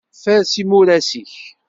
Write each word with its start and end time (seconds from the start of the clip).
Faṛes 0.21 0.53
imuras-ik. 0.61 1.33